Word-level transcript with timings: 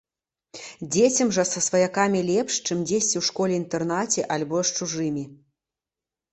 Дзецям 0.95 1.29
жа 1.37 1.43
са 1.49 1.59
сваякамі 1.67 2.21
лепш, 2.31 2.57
чым 2.65 2.77
дзесьці 2.89 3.15
ў 3.21 3.29
школе-інтэрнаце 3.29 4.21
альбо 4.39 4.57
з 4.71 4.77
чужымі. 4.81 5.23